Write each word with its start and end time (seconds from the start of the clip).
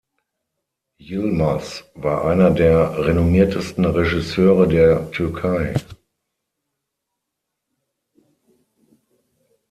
Yılmaz 0.99 1.83
war 1.93 2.25
einer 2.25 2.49
der 2.49 3.05
renommiertesten 3.05 3.85
Regisseure 3.85 4.67
der 4.67 5.11
Türkei. 5.11 5.75